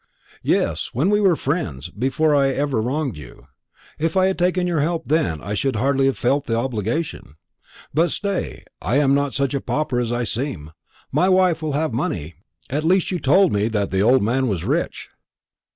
[0.41, 3.45] "Yes, when we were friends, before I had ever wronged you.
[3.99, 7.35] If I had taken your help then, I should hardly have felt the obligation.
[7.93, 10.71] But, stay, I am not such a pauper as I seem.
[11.11, 12.33] My wife will have money;
[12.67, 15.09] at least you told me that the old man was rich."